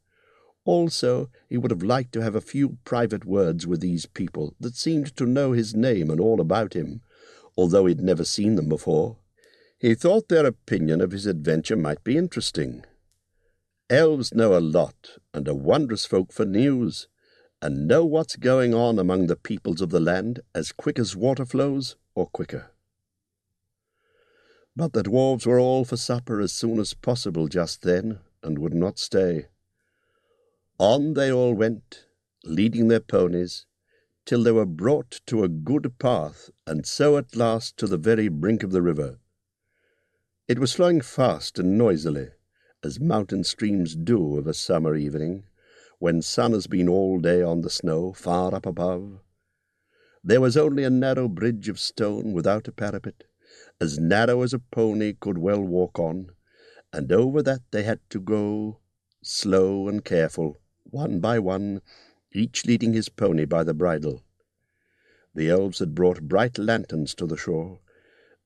Also, 0.66 1.32
he 1.50 1.58
would 1.58 1.72
have 1.72 1.82
liked 1.82 2.12
to 2.12 2.22
have 2.22 2.36
a 2.36 2.40
few 2.40 2.78
private 2.86 3.26
words 3.26 3.66
with 3.66 3.80
these 3.80 4.06
people 4.06 4.54
that 4.60 4.76
seemed 4.76 5.16
to 5.16 5.26
know 5.26 5.54
his 5.54 5.74
name 5.74 6.12
and 6.12 6.20
all 6.20 6.40
about 6.40 6.76
him, 6.76 7.02
although 7.58 7.88
he'd 7.88 8.00
never 8.00 8.24
seen 8.24 8.54
them 8.54 8.70
before. 8.70 9.18
He 9.80 9.96
thought 9.96 10.28
their 10.28 10.46
opinion 10.46 11.00
of 11.00 11.12
his 11.12 11.26
adventure 11.26 11.78
might 11.78 12.04
be 12.04 12.18
interesting. 12.18 12.84
Elves 13.90 14.34
know 14.34 14.58
a 14.58 14.60
lot 14.60 15.18
and 15.34 15.48
are 15.48 15.56
wondrous 15.56 16.06
folk 16.06 16.34
for 16.34 16.46
news, 16.46 17.08
and 17.62 17.88
know 17.88 18.04
what's 18.06 18.36
going 18.36 18.74
on 18.74 19.00
among 19.00 19.28
the 19.28 19.38
peoples 19.38 19.80
of 19.80 19.90
the 19.90 20.02
land 20.02 20.42
as 20.54 20.74
quick 20.74 21.00
as 21.00 21.16
water 21.16 21.46
flows 21.46 21.96
or 22.14 22.28
quicker. 22.28 22.72
But 24.76 24.92
the 24.92 25.04
dwarfs 25.04 25.46
were 25.46 25.60
all 25.60 25.86
for 25.86 25.98
supper 25.98 26.42
as 26.42 26.52
soon 26.52 26.78
as 26.78 26.94
possible 26.94 27.48
just 27.48 27.82
then, 27.82 28.20
and 28.44 28.60
would 28.60 28.74
not 28.74 29.00
stay. 29.00 29.48
On 30.78 31.14
they 31.14 31.32
all 31.32 31.54
went, 31.54 32.06
leading 32.44 32.90
their 32.90 33.00
ponies, 33.00 33.66
till 34.26 34.44
they 34.44 34.52
were 34.52 34.66
brought 34.66 35.22
to 35.28 35.44
a 35.44 35.50
good 35.50 35.98
path, 36.00 36.50
and 36.68 36.86
so 36.86 37.18
at 37.18 37.36
last 37.36 37.78
to 37.78 37.88
the 37.88 37.98
very 37.98 38.28
brink 38.28 38.62
of 38.62 38.72
the 38.72 38.82
river. 38.82 39.20
It 40.50 40.58
was 40.58 40.74
flowing 40.74 41.02
fast 41.02 41.60
and 41.60 41.78
noisily, 41.78 42.30
as 42.84 43.00
mountain 43.00 43.44
streams 43.44 43.96
do 43.96 44.36
of 44.40 44.48
a 44.48 44.54
summer 44.56 44.96
evening, 44.96 45.44
when 46.00 46.24
sun 46.24 46.54
has 46.54 46.66
been 46.66 46.90
all 46.90 47.20
day 47.20 47.44
on 47.44 47.62
the 47.62 47.70
snow 47.70 48.14
far 48.14 48.56
up 48.56 48.66
above. 48.66 49.20
There 50.24 50.42
was 50.42 50.58
only 50.58 50.84
a 50.84 50.90
narrow 50.90 51.28
bridge 51.28 51.70
of 51.70 51.80
stone 51.80 52.34
without 52.34 52.68
a 52.68 52.72
parapet, 52.72 53.26
as 53.80 54.00
narrow 54.00 54.42
as 54.42 54.52
a 54.52 54.58
pony 54.58 55.14
could 55.14 55.38
well 55.38 55.62
walk 55.62 56.00
on, 56.00 56.32
and 56.92 57.12
over 57.12 57.44
that 57.44 57.62
they 57.70 57.84
had 57.84 58.00
to 58.10 58.20
go, 58.20 58.80
slow 59.22 59.88
and 59.88 60.04
careful, 60.04 60.60
one 60.82 61.20
by 61.20 61.38
one, 61.38 61.84
each 62.32 62.66
leading 62.66 62.94
his 62.94 63.08
pony 63.08 63.46
by 63.46 63.64
the 63.64 63.76
bridle. 63.76 64.24
The 65.36 65.48
elves 65.48 65.78
had 65.78 65.94
brought 65.94 66.28
bright 66.28 66.58
lanterns 66.58 67.14
to 67.14 67.28
the 67.28 67.38
shore, 67.38 67.82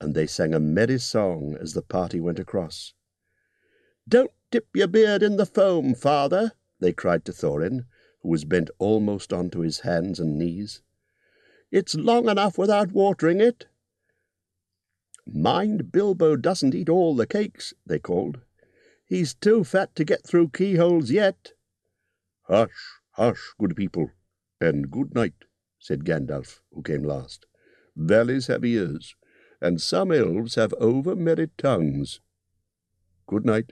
and 0.03 0.13
they 0.13 0.27
sang 0.27 0.53
a 0.53 0.59
merry 0.59 0.99
song 0.99 1.55
as 1.59 1.73
the 1.73 1.81
party 1.81 2.19
went 2.19 2.37
across. 2.37 2.93
Don't 4.07 4.31
dip 4.51 4.67
your 4.75 4.87
beard 4.87 5.23
in 5.23 5.37
the 5.37 5.45
foam, 5.45 5.95
father, 5.95 6.51
they 6.81 6.91
cried 6.91 7.23
to 7.23 7.31
Thorin, 7.31 7.85
who 8.21 8.29
was 8.29 8.43
bent 8.43 8.69
almost 8.79 9.31
onto 9.31 9.61
his 9.61 9.79
hands 9.79 10.19
and 10.19 10.37
knees. 10.37 10.81
It's 11.71 11.95
long 11.95 12.27
enough 12.27 12.57
without 12.57 12.91
watering 12.91 13.39
it. 13.39 13.67
Mind 15.25 15.89
Bilbo 15.89 16.35
doesn't 16.35 16.75
eat 16.75 16.89
all 16.89 17.15
the 17.15 17.25
cakes, 17.25 17.73
they 17.85 17.97
called. 17.97 18.41
He's 19.05 19.33
too 19.33 19.63
fat 19.63 19.95
to 19.95 20.03
get 20.03 20.27
through 20.27 20.49
keyholes 20.49 21.11
yet. 21.11 21.53
Hush, 22.49 22.99
hush, 23.11 23.53
good 23.57 23.77
people, 23.77 24.11
and 24.59 24.91
good 24.91 25.15
night, 25.15 25.45
said 25.79 26.03
Gandalf, 26.03 26.59
who 26.73 26.83
came 26.83 27.03
last. 27.03 27.45
Valleys 27.95 28.47
have 28.47 28.65
ears, 28.65 29.15
and 29.63 29.81
some 29.81 30.11
elves 30.11 30.55
have 30.55 30.73
over 30.73 31.15
merry 31.15 31.49
tongues. 31.57 32.19
Good 33.25 33.45
night. 33.45 33.71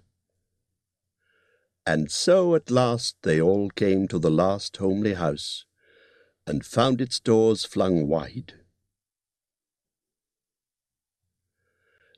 And 1.85 2.09
so 2.09 2.55
at 2.55 2.71
last 2.71 3.17
they 3.23 3.41
all 3.41 3.69
came 3.69 4.07
to 4.07 4.17
the 4.17 4.31
last 4.31 4.77
homely 4.77 5.15
house, 5.15 5.65
and 6.47 6.65
found 6.65 7.01
its 7.01 7.19
doors 7.19 7.65
flung 7.65 8.07
wide. 8.07 8.53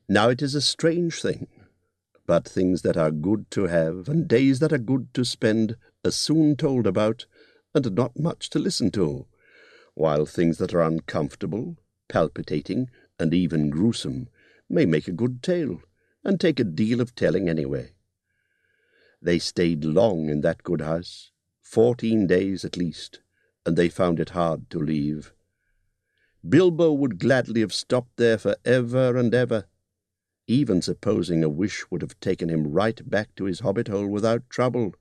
Now 0.07 0.29
it 0.29 0.43
is 0.43 0.53
a 0.53 0.61
strange 0.61 1.19
thing, 1.19 1.47
but 2.27 2.47
things 2.47 2.83
that 2.83 2.95
are 2.97 3.09
good 3.09 3.49
to 3.51 3.63
have, 3.67 4.07
and 4.07 4.27
days 4.27 4.59
that 4.59 4.71
are 4.71 4.77
good 4.77 5.11
to 5.15 5.25
spend, 5.25 5.77
are 6.05 6.11
soon 6.11 6.55
told 6.55 6.85
about, 6.85 7.25
and 7.73 7.95
not 7.95 8.19
much 8.19 8.51
to 8.51 8.59
listen 8.59 8.91
to, 8.91 9.25
while 9.95 10.27
things 10.27 10.59
that 10.59 10.75
are 10.75 10.83
uncomfortable, 10.83 11.77
palpitating, 12.07 12.89
and 13.19 13.33
even 13.33 13.69
gruesome 13.69 14.27
may 14.69 14.85
make 14.85 15.07
a 15.07 15.11
good 15.11 15.43
tale, 15.43 15.81
and 16.23 16.39
take 16.39 16.59
a 16.59 16.63
deal 16.63 17.01
of 17.01 17.15
telling 17.15 17.49
anyway. 17.49 17.93
They 19.21 19.39
stayed 19.39 19.83
long 19.83 20.29
in 20.29 20.41
that 20.41 20.63
good 20.63 20.81
house, 20.81 21.31
fourteen 21.61 22.27
days 22.27 22.65
at 22.65 22.77
least, 22.77 23.21
and 23.65 23.77
they 23.77 23.89
found 23.89 24.19
it 24.19 24.29
hard 24.29 24.69
to 24.71 24.79
leave. 24.79 25.33
Bilbo 26.47 26.91
would 26.91 27.19
gladly 27.19 27.61
have 27.61 27.73
stopped 27.73 28.17
there 28.17 28.37
for 28.37 28.57
ever 28.65 29.17
and 29.17 29.33
ever, 29.33 29.65
even 30.47 30.81
supposing 30.81 31.43
a 31.43 31.49
wish 31.49 31.85
would 31.89 32.01
have 32.01 32.19
taken 32.19 32.49
him 32.49 32.71
right 32.71 33.09
back 33.09 33.33
to 33.35 33.45
his 33.45 33.61
hobbit 33.61 33.87
hole 33.87 34.07
without 34.07 34.49
trouble 34.49 34.93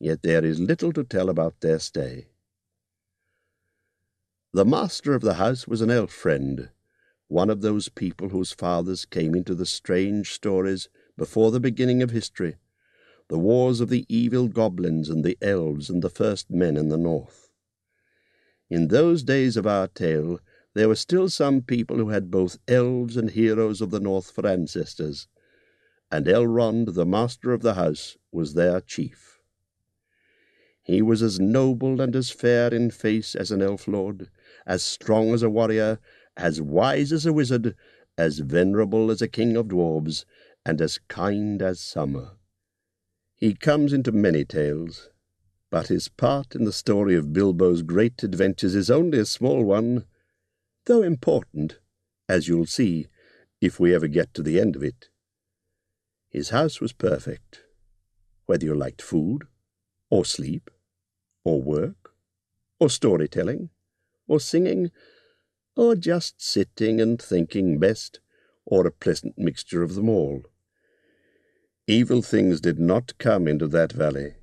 yet 0.00 0.22
there 0.22 0.44
is 0.44 0.58
little 0.58 0.92
to 0.94 1.04
tell 1.04 1.28
about 1.28 1.60
their 1.60 1.78
stay. 1.78 2.26
The 4.52 4.64
master 4.64 5.14
of 5.14 5.20
the 5.20 5.34
house 5.34 5.68
was 5.68 5.82
an 5.82 5.90
elf 5.90 6.10
friend, 6.10 6.70
one 7.30 7.48
of 7.48 7.60
those 7.60 7.88
people 7.88 8.30
whose 8.30 8.50
fathers 8.50 9.04
came 9.04 9.36
into 9.36 9.54
the 9.54 9.64
strange 9.64 10.32
stories 10.32 10.88
before 11.16 11.52
the 11.52 11.60
beginning 11.60 12.02
of 12.02 12.10
history, 12.10 12.56
the 13.28 13.38
wars 13.38 13.80
of 13.80 13.88
the 13.88 14.04
evil 14.08 14.48
goblins 14.48 15.08
and 15.08 15.22
the 15.22 15.38
elves 15.40 15.88
and 15.88 16.02
the 16.02 16.10
first 16.10 16.50
men 16.50 16.76
in 16.76 16.88
the 16.88 16.98
north. 16.98 17.48
In 18.68 18.88
those 18.88 19.22
days 19.22 19.56
of 19.56 19.64
our 19.64 19.86
tale, 19.86 20.40
there 20.74 20.88
were 20.88 20.96
still 20.96 21.28
some 21.28 21.62
people 21.62 21.98
who 21.98 22.08
had 22.08 22.32
both 22.32 22.58
elves 22.66 23.16
and 23.16 23.30
heroes 23.30 23.80
of 23.80 23.92
the 23.92 24.00
north 24.00 24.32
for 24.32 24.44
ancestors, 24.44 25.28
and 26.10 26.26
Elrond, 26.26 26.94
the 26.94 27.06
master 27.06 27.52
of 27.52 27.62
the 27.62 27.74
house, 27.74 28.16
was 28.32 28.54
their 28.54 28.80
chief. 28.80 29.38
He 30.82 31.00
was 31.00 31.22
as 31.22 31.38
noble 31.38 32.00
and 32.00 32.16
as 32.16 32.30
fair 32.30 32.74
in 32.74 32.90
face 32.90 33.36
as 33.36 33.52
an 33.52 33.62
elf 33.62 33.86
lord, 33.86 34.30
as 34.66 34.82
strong 34.82 35.32
as 35.32 35.44
a 35.44 35.50
warrior, 35.50 36.00
as 36.36 36.60
wise 36.60 37.12
as 37.12 37.26
a 37.26 37.32
wizard, 37.32 37.74
as 38.16 38.38
venerable 38.38 39.10
as 39.10 39.22
a 39.22 39.28
king 39.28 39.56
of 39.56 39.68
dwarfs, 39.68 40.24
and 40.64 40.80
as 40.80 40.98
kind 41.08 41.62
as 41.62 41.80
summer. 41.80 42.32
He 43.36 43.54
comes 43.54 43.92
into 43.92 44.12
many 44.12 44.44
tales, 44.44 45.08
but 45.70 45.88
his 45.88 46.08
part 46.08 46.54
in 46.54 46.64
the 46.64 46.72
story 46.72 47.14
of 47.14 47.32
Bilbo's 47.32 47.82
great 47.82 48.22
adventures 48.22 48.74
is 48.74 48.90
only 48.90 49.18
a 49.18 49.24
small 49.24 49.64
one, 49.64 50.04
though 50.86 51.02
important, 51.02 51.78
as 52.28 52.48
you'll 52.48 52.66
see, 52.66 53.06
if 53.60 53.78
we 53.78 53.94
ever 53.94 54.08
get 54.08 54.34
to 54.34 54.42
the 54.42 54.60
end 54.60 54.76
of 54.76 54.82
it. 54.82 55.08
His 56.28 56.50
house 56.50 56.80
was 56.80 56.92
perfect, 56.92 57.62
whether 58.46 58.64
you 58.64 58.74
liked 58.74 59.02
food, 59.02 59.44
or 60.10 60.24
sleep, 60.24 60.70
or 61.44 61.62
work, 61.62 62.14
or 62.78 62.90
storytelling, 62.90 63.70
or 64.26 64.40
singing, 64.40 64.90
or 65.80 65.96
just 65.96 66.42
sitting 66.42 67.00
and 67.00 67.22
thinking 67.22 67.78
best, 67.78 68.20
or 68.66 68.86
a 68.86 68.90
pleasant 68.90 69.38
mixture 69.38 69.82
of 69.82 69.94
them 69.94 70.10
all. 70.10 70.42
Evil 71.86 72.20
things 72.20 72.60
did 72.60 72.78
not 72.78 73.16
come 73.16 73.48
into 73.48 73.66
that 73.66 73.90
valley. 73.90 74.34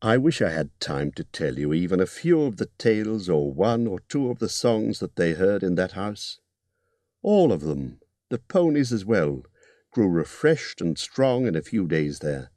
I 0.00 0.16
wish 0.16 0.40
I 0.40 0.50
had 0.50 0.70
time 0.78 1.10
to 1.16 1.24
tell 1.24 1.58
you 1.58 1.74
even 1.74 1.98
a 1.98 2.06
few 2.06 2.42
of 2.42 2.58
the 2.58 2.68
tales 2.78 3.28
or 3.28 3.52
one 3.52 3.88
or 3.88 3.98
two 3.98 4.30
of 4.30 4.38
the 4.38 4.48
songs 4.48 5.00
that 5.00 5.16
they 5.16 5.32
heard 5.32 5.64
in 5.64 5.74
that 5.74 5.92
house. 5.92 6.38
All 7.20 7.50
of 7.50 7.62
them, 7.62 7.98
the 8.28 8.38
ponies 8.38 8.92
as 8.92 9.04
well, 9.04 9.42
grew 9.90 10.08
refreshed 10.08 10.80
and 10.80 10.96
strong 10.96 11.48
in 11.48 11.56
a 11.56 11.62
few 11.62 11.88
days 11.88 12.20
there. 12.20 12.52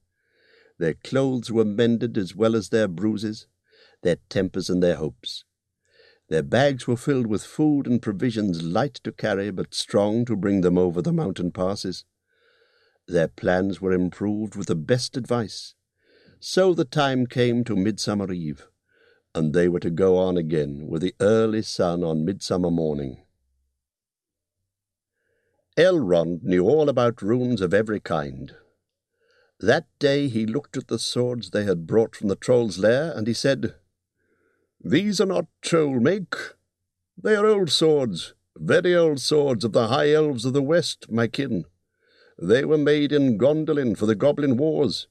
Their 0.77 0.93
clothes 0.93 1.51
were 1.51 1.65
mended 1.65 2.15
as 2.15 2.35
well 2.35 2.55
as 2.55 2.69
their 2.69 2.87
bruises, 2.87 3.47
their 4.03 4.17
tempers 4.29 4.69
and 4.69 4.83
their 4.83 4.97
hopes. 4.97 5.45
Their 6.29 6.43
bags 6.43 6.87
were 6.87 6.97
filled 6.97 7.27
with 7.27 7.43
food 7.43 7.85
and 7.85 8.01
provisions 8.01 8.63
light 8.63 8.95
to 9.03 9.11
carry 9.11 9.51
but 9.51 9.73
strong 9.73 10.25
to 10.25 10.35
bring 10.35 10.61
them 10.61 10.77
over 10.77 11.01
the 11.01 11.13
mountain 11.13 11.51
passes. 11.51 12.05
Their 13.07 13.27
plans 13.27 13.81
were 13.81 13.91
improved 13.91 14.55
with 14.55 14.67
the 14.67 14.75
best 14.75 15.17
advice. 15.17 15.75
So 16.39 16.73
the 16.73 16.85
time 16.85 17.27
came 17.27 17.63
to 17.65 17.75
Midsummer 17.75 18.31
Eve, 18.31 18.67
and 19.35 19.53
they 19.53 19.67
were 19.67 19.79
to 19.81 19.89
go 19.89 20.17
on 20.17 20.37
again 20.37 20.87
with 20.87 21.01
the 21.01 21.15
early 21.19 21.61
sun 21.61 22.03
on 22.03 22.25
midsummer 22.25 22.71
morning. 22.71 23.23
Elrond 25.77 26.43
knew 26.43 26.67
all 26.67 26.89
about 26.89 27.21
runes 27.21 27.61
of 27.61 27.73
every 27.73 27.99
kind, 27.99 28.55
that 29.63 29.87
day 29.97 30.27
he 30.27 30.45
looked 30.45 30.75
at 30.75 30.89
the 30.89 30.99
swords 30.99 31.51
they 31.51 31.63
had 31.63 31.87
brought 31.87 32.17
from 32.17 32.27
the 32.27 32.35
troll's 32.35 32.77
lair, 32.77 33.13
and 33.15 33.27
he 33.27 33.33
said, 33.33 33.75
These 34.83 35.21
are 35.21 35.25
not 35.25 35.47
troll 35.61 36.01
make. 36.01 36.35
They 37.21 37.35
are 37.35 37.45
old 37.45 37.71
swords, 37.71 38.33
very 38.57 38.93
old 38.93 39.21
swords 39.21 39.63
of 39.63 39.71
the 39.71 39.87
high 39.87 40.11
elves 40.11 40.43
of 40.43 40.51
the 40.51 40.61
west, 40.61 41.09
my 41.09 41.27
kin. 41.27 41.65
They 42.37 42.65
were 42.65 42.77
made 42.77 43.13
in 43.13 43.37
Gondolin 43.37 43.97
for 43.97 44.05
the 44.05 44.15
goblin 44.15 44.57
wars. 44.57 45.07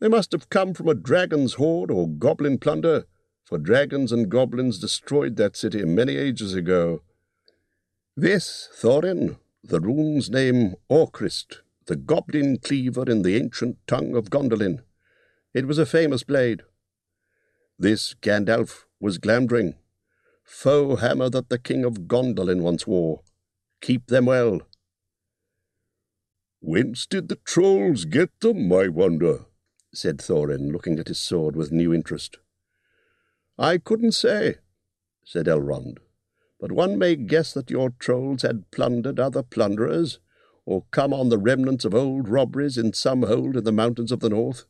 They 0.00 0.08
must 0.08 0.32
have 0.32 0.48
come 0.48 0.72
from 0.72 0.88
a 0.88 0.94
dragon's 0.94 1.54
hoard 1.54 1.90
or 1.90 2.08
goblin 2.08 2.58
plunder, 2.58 3.04
for 3.44 3.58
dragons 3.58 4.10
and 4.10 4.30
goblins 4.30 4.78
destroyed 4.78 5.36
that 5.36 5.56
city 5.56 5.84
many 5.84 6.16
ages 6.16 6.54
ago. 6.54 7.02
This, 8.16 8.70
Thorin, 8.80 9.36
the 9.62 9.80
rune's 9.80 10.30
name 10.30 10.76
Orcrist, 10.88 11.60
the 11.86 11.96
goblin 11.96 12.58
cleaver 12.58 13.04
in 13.10 13.20
the 13.20 13.36
ancient 13.36 13.76
tongue 13.86 14.16
of 14.16 14.30
Gondolin. 14.30 14.82
It 15.52 15.66
was 15.66 15.78
a 15.78 15.84
famous 15.84 16.22
blade. 16.22 16.62
This 17.78 18.14
Gandalf 18.14 18.84
was 19.00 19.18
Glamdring, 19.18 19.74
foe 20.44 20.96
hammer 20.96 21.28
that 21.30 21.48
the 21.48 21.58
king 21.58 21.84
of 21.84 22.06
Gondolin 22.06 22.62
once 22.62 22.86
wore. 22.86 23.22
Keep 23.80 24.06
them 24.06 24.26
well. 24.26 24.60
Whence 26.60 27.04
did 27.04 27.28
the 27.28 27.36
trolls 27.36 28.04
get 28.04 28.30
them, 28.40 28.72
I 28.72 28.88
wonder? 28.88 29.46
said 29.92 30.18
Thorin, 30.18 30.72
looking 30.72 30.98
at 30.98 31.08
his 31.08 31.18
sword 31.18 31.56
with 31.56 31.72
new 31.72 31.92
interest. 31.92 32.38
I 33.58 33.78
couldn't 33.78 34.12
say, 34.12 34.56
said 35.24 35.46
Elrond, 35.46 35.98
but 36.60 36.72
one 36.72 36.96
may 36.96 37.16
guess 37.16 37.52
that 37.52 37.70
your 37.70 37.90
trolls 37.90 38.42
had 38.42 38.70
plundered 38.70 39.20
other 39.20 39.42
plunderers, 39.42 40.20
or 40.64 40.84
come 40.90 41.12
on 41.12 41.28
the 41.28 41.38
remnants 41.38 41.84
of 41.84 41.94
old 41.94 42.28
robberies 42.28 42.78
in 42.78 42.92
some 42.92 43.24
hold 43.24 43.56
in 43.56 43.64
the 43.64 43.72
mountains 43.72 44.12
of 44.12 44.20
the 44.20 44.30
north. 44.30 44.64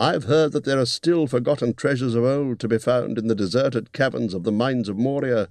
I've 0.00 0.24
heard 0.24 0.52
that 0.52 0.62
there 0.62 0.78
are 0.78 0.86
still 0.86 1.26
forgotten 1.26 1.74
treasures 1.74 2.14
of 2.14 2.22
old 2.22 2.60
to 2.60 2.68
be 2.68 2.78
found 2.78 3.18
in 3.18 3.26
the 3.26 3.34
deserted 3.34 3.92
caverns 3.92 4.32
of 4.32 4.44
the 4.44 4.52
mines 4.52 4.88
of 4.88 4.96
Moria 4.96 5.48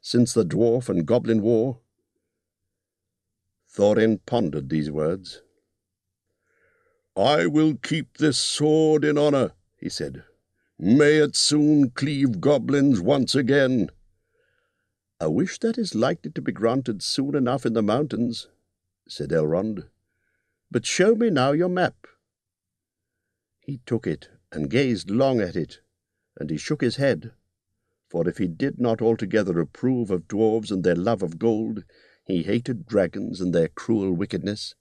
since 0.00 0.32
the 0.32 0.46
dwarf 0.46 0.88
and 0.88 1.04
goblin 1.04 1.42
war. 1.42 1.80
Thorin 3.70 4.20
pondered 4.24 4.70
these 4.70 4.90
words. 4.90 5.42
I 7.14 7.44
will 7.44 7.74
keep 7.74 8.16
this 8.16 8.38
sword 8.38 9.04
in 9.04 9.18
honour, 9.18 9.52
he 9.76 9.90
said. 9.90 10.24
May 10.78 11.16
it 11.16 11.36
soon 11.36 11.90
cleave 11.90 12.40
goblins 12.40 12.98
once 12.98 13.34
again. 13.34 13.90
A 15.20 15.30
wish 15.30 15.58
that 15.58 15.76
is 15.76 15.94
likely 15.94 16.30
to 16.30 16.40
be 16.40 16.50
granted 16.50 17.02
soon 17.02 17.34
enough 17.34 17.66
in 17.66 17.74
the 17.74 17.82
mountains, 17.82 18.48
said 19.06 19.28
Elrond. 19.28 19.84
But 20.70 20.86
show 20.86 21.14
me 21.14 21.28
now 21.28 21.52
your 21.52 21.68
map. 21.68 22.06
He 23.64 23.78
took 23.86 24.08
it 24.08 24.28
and 24.50 24.68
gazed 24.68 25.08
long 25.08 25.40
at 25.40 25.54
it, 25.54 25.80
and 26.36 26.50
he 26.50 26.56
shook 26.56 26.80
his 26.80 26.96
head, 26.96 27.32
for 28.08 28.28
if 28.28 28.38
he 28.38 28.48
did 28.48 28.80
not 28.80 29.00
altogether 29.00 29.60
approve 29.60 30.10
of 30.10 30.26
dwarfs 30.26 30.72
and 30.72 30.82
their 30.82 30.96
love 30.96 31.22
of 31.22 31.38
gold, 31.38 31.84
he 32.24 32.42
hated 32.42 32.86
dragons 32.86 33.40
and 33.40 33.54
their 33.54 33.68
cruel 33.68 34.12
wickedness, 34.12 34.74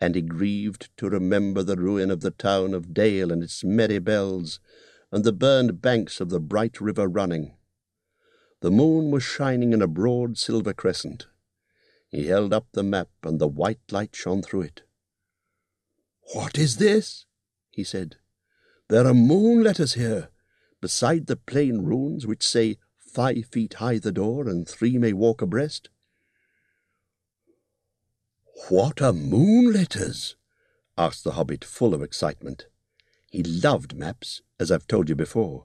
and 0.00 0.14
he 0.14 0.22
grieved 0.22 0.96
to 0.96 1.10
remember 1.10 1.64
the 1.64 1.76
ruin 1.76 2.10
of 2.10 2.20
the 2.20 2.30
town 2.30 2.72
of 2.72 2.94
Dale 2.94 3.32
and 3.32 3.42
its 3.42 3.64
merry 3.64 3.98
bells, 3.98 4.60
and 5.10 5.24
the 5.24 5.32
burned 5.32 5.82
banks 5.82 6.20
of 6.20 6.30
the 6.30 6.40
bright 6.40 6.80
river 6.80 7.08
running. 7.08 7.56
The 8.60 8.70
moon 8.70 9.10
was 9.10 9.24
shining 9.24 9.72
in 9.72 9.82
a 9.82 9.88
broad 9.88 10.38
silver 10.38 10.72
crescent. 10.72 11.26
He 12.08 12.28
held 12.28 12.52
up 12.52 12.68
the 12.72 12.84
map, 12.84 13.10
and 13.24 13.40
the 13.40 13.48
white 13.48 13.90
light 13.90 14.14
shone 14.14 14.42
through 14.42 14.62
it. 14.62 14.82
What 16.32 16.56
is 16.56 16.76
this? 16.76 17.26
He 17.70 17.84
said. 17.84 18.16
There 18.88 19.06
are 19.06 19.14
moon 19.14 19.62
letters 19.62 19.94
here, 19.94 20.28
beside 20.80 21.26
the 21.26 21.36
plain 21.36 21.82
runes 21.82 22.26
which 22.26 22.46
say 22.46 22.78
five 22.98 23.46
feet 23.46 23.74
high 23.74 23.98
the 23.98 24.12
door 24.12 24.48
and 24.48 24.68
three 24.68 24.98
may 24.98 25.12
walk 25.12 25.42
abreast. 25.42 25.88
What 28.68 29.00
are 29.00 29.12
moon 29.12 29.72
letters? 29.72 30.36
asked 30.98 31.24
the 31.24 31.32
hobbit, 31.32 31.64
full 31.64 31.94
of 31.94 32.02
excitement. 32.02 32.66
He 33.30 33.42
loved 33.42 33.96
maps, 33.96 34.42
as 34.58 34.70
I've 34.70 34.86
told 34.86 35.08
you 35.08 35.14
before, 35.14 35.64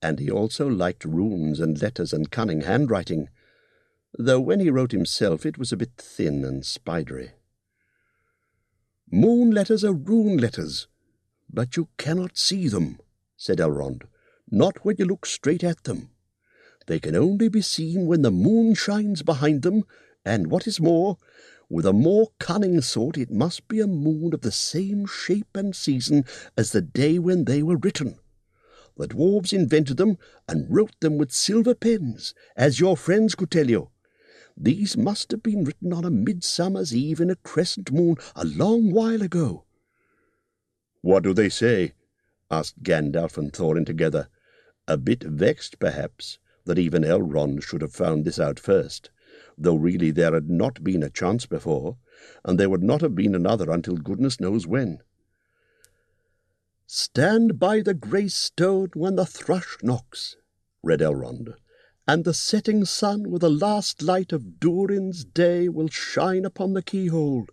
and 0.00 0.18
he 0.18 0.30
also 0.30 0.68
liked 0.68 1.04
runes 1.04 1.60
and 1.60 1.80
letters 1.80 2.12
and 2.12 2.30
cunning 2.30 2.62
handwriting, 2.62 3.28
though 4.18 4.40
when 4.40 4.60
he 4.60 4.70
wrote 4.70 4.92
himself 4.92 5.44
it 5.44 5.58
was 5.58 5.72
a 5.72 5.76
bit 5.76 5.90
thin 5.96 6.44
and 6.44 6.64
spidery. 6.64 7.32
Moon 9.10 9.50
letters 9.50 9.84
are 9.84 9.92
rune 9.92 10.38
letters, 10.38 10.86
but 11.52 11.76
you 11.76 11.88
cannot 11.98 12.38
see 12.38 12.68
them, 12.68 12.98
said 13.36 13.58
Elrond, 13.58 14.02
not 14.50 14.84
when 14.84 14.96
you 14.98 15.04
look 15.04 15.26
straight 15.26 15.64
at 15.64 15.84
them. 15.84 16.10
They 16.86 16.98
can 16.98 17.14
only 17.14 17.48
be 17.48 17.62
seen 17.62 18.06
when 18.06 18.22
the 18.22 18.30
moon 18.30 18.74
shines 18.74 19.22
behind 19.22 19.62
them, 19.62 19.84
and 20.24 20.50
what 20.50 20.66
is 20.66 20.80
more, 20.80 21.18
with 21.68 21.86
a 21.86 21.92
more 21.92 22.32
cunning 22.40 22.80
sort, 22.80 23.16
it 23.16 23.30
must 23.30 23.68
be 23.68 23.78
a 23.78 23.86
moon 23.86 24.34
of 24.34 24.40
the 24.40 24.50
same 24.50 25.06
shape 25.06 25.56
and 25.56 25.74
season 25.74 26.24
as 26.56 26.72
the 26.72 26.82
day 26.82 27.18
when 27.18 27.44
they 27.44 27.62
were 27.62 27.76
written. 27.76 28.18
The 28.96 29.06
dwarfs 29.06 29.52
invented 29.52 29.96
them 29.96 30.18
and 30.48 30.66
wrote 30.68 30.98
them 31.00 31.16
with 31.16 31.32
silver 31.32 31.74
pens, 31.74 32.34
as 32.56 32.80
your 32.80 32.96
friends 32.96 33.36
could 33.36 33.50
tell 33.50 33.70
you. 33.70 33.90
These 34.56 34.96
must 34.96 35.30
have 35.30 35.42
been 35.42 35.64
written 35.64 35.92
on 35.92 36.04
a 36.04 36.10
midsummer's 36.10 36.94
eve 36.94 37.20
in 37.20 37.30
a 37.30 37.36
crescent 37.36 37.92
moon 37.92 38.16
a 38.34 38.44
long 38.44 38.90
while 38.90 39.22
ago. 39.22 39.64
What 41.02 41.22
do 41.22 41.32
they 41.32 41.48
say? 41.48 41.94
asked 42.50 42.82
Gandalf 42.82 43.38
and 43.38 43.52
Thorin 43.52 43.86
together, 43.86 44.28
a 44.86 44.96
bit 44.96 45.22
vexed, 45.22 45.78
perhaps, 45.78 46.38
that 46.64 46.78
even 46.78 47.02
Elrond 47.02 47.62
should 47.62 47.80
have 47.80 47.92
found 47.92 48.24
this 48.24 48.38
out 48.38 48.58
first, 48.58 49.10
though 49.56 49.76
really 49.76 50.10
there 50.10 50.34
had 50.34 50.50
not 50.50 50.82
been 50.84 51.02
a 51.02 51.10
chance 51.10 51.46
before, 51.46 51.96
and 52.44 52.58
there 52.58 52.68
would 52.68 52.82
not 52.82 53.00
have 53.00 53.14
been 53.14 53.34
another 53.34 53.70
until 53.70 53.96
goodness 53.96 54.40
knows 54.40 54.66
when. 54.66 55.00
Stand 56.86 57.58
by 57.58 57.80
the 57.80 57.94
grey 57.94 58.28
stone 58.28 58.90
when 58.94 59.14
the 59.14 59.24
thrush 59.24 59.78
knocks, 59.82 60.36
read 60.82 61.00
Elrond, 61.00 61.54
and 62.06 62.24
the 62.24 62.34
setting 62.34 62.84
sun 62.84 63.30
with 63.30 63.42
the 63.42 63.50
last 63.50 64.02
light 64.02 64.32
of 64.32 64.58
Durin's 64.58 65.24
day 65.24 65.68
will 65.68 65.88
shine 65.88 66.44
upon 66.44 66.72
the 66.72 66.82
keyhole. 66.82 67.46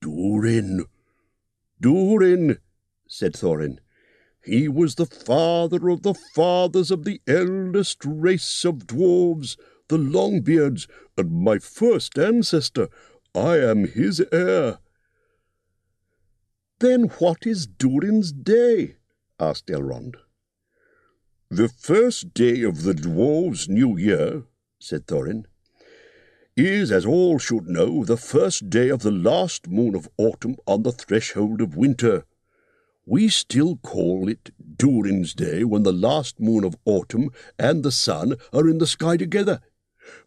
Durin, 0.00 0.86
Durin, 1.80 2.58
said 3.08 3.34
Thorin. 3.34 3.78
He 4.44 4.68
was 4.68 4.96
the 4.96 5.06
father 5.06 5.88
of 5.88 6.02
the 6.02 6.14
fathers 6.14 6.90
of 6.90 7.04
the 7.04 7.20
eldest 7.26 8.04
race 8.04 8.64
of 8.64 8.86
dwarves, 8.86 9.56
the 9.88 9.96
Longbeards, 9.96 10.86
and 11.16 11.30
my 11.30 11.58
first 11.58 12.18
ancestor. 12.18 12.88
I 13.34 13.58
am 13.58 13.86
his 13.86 14.22
heir. 14.32 14.78
Then 16.80 17.04
what 17.18 17.46
is 17.46 17.66
Durin's 17.66 18.32
day? 18.32 18.96
asked 19.40 19.68
Elrond. 19.68 20.16
The 21.50 21.68
first 21.68 22.34
day 22.34 22.62
of 22.62 22.82
the 22.82 22.94
dwarves' 22.94 23.68
new 23.68 23.96
year, 23.96 24.44
said 24.78 25.06
Thorin, 25.06 25.46
is, 26.56 26.92
as 26.92 27.04
all 27.04 27.38
should 27.38 27.66
know, 27.66 28.04
the 28.04 28.16
first 28.16 28.70
day 28.70 28.88
of 28.88 29.02
the 29.02 29.10
last 29.10 29.68
moon 29.68 29.94
of 29.94 30.08
autumn 30.16 30.56
on 30.66 30.82
the 30.82 30.92
threshold 30.92 31.60
of 31.60 31.76
winter. 31.76 32.24
We 33.06 33.28
still 33.28 33.76
call 33.76 34.28
it 34.28 34.50
Durin's 34.76 35.34
Day 35.34 35.64
when 35.64 35.82
the 35.82 35.92
last 35.92 36.40
moon 36.40 36.64
of 36.64 36.76
autumn 36.84 37.30
and 37.58 37.82
the 37.82 37.92
sun 37.92 38.36
are 38.52 38.68
in 38.68 38.78
the 38.78 38.86
sky 38.86 39.16
together. 39.16 39.60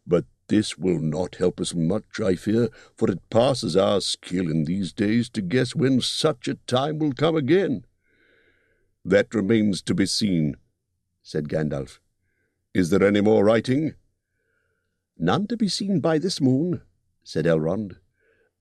But 0.05 0.25
this 0.47 0.77
will 0.77 0.99
not 0.99 1.35
help 1.35 1.59
us 1.59 1.73
much, 1.73 2.19
I 2.23 2.35
fear, 2.35 2.69
for 2.95 3.09
it 3.09 3.29
passes 3.29 3.75
our 3.75 3.99
skill 4.01 4.49
in 4.49 4.65
these 4.65 4.93
days 4.93 5.29
to 5.31 5.41
guess 5.41 5.75
when 5.75 6.01
such 6.01 6.47
a 6.47 6.55
time 6.67 6.99
will 6.99 7.13
come 7.13 7.35
again. 7.35 7.85
That 9.03 9.33
remains 9.33 9.81
to 9.83 9.95
be 9.95 10.05
seen, 10.05 10.57
said 11.23 11.49
Gandalf. 11.49 11.99
Is 12.73 12.89
there 12.89 13.03
any 13.03 13.21
more 13.21 13.43
writing? 13.43 13.95
None 15.19 15.47
to 15.47 15.57
be 15.57 15.67
seen 15.67 15.99
by 15.99 16.19
this 16.19 16.39
moon, 16.39 16.81
said 17.23 17.45
Elrond, 17.45 17.97